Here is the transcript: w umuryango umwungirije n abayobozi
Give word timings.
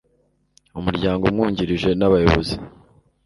w 0.75 0.77
umuryango 0.81 1.21
umwungirije 1.25 1.89
n 1.99 2.01
abayobozi 2.07 2.55